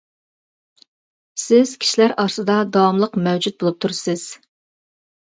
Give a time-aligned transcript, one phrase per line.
[1.41, 4.25] سىز كىشىلەر ئارىسىدا داۋاملىق مەۋجۇت بولۇپ تۇرىسىز.